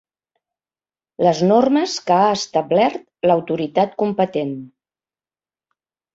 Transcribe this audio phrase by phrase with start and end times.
[1.27, 4.59] Les normes que ha establert l'autoritat competent.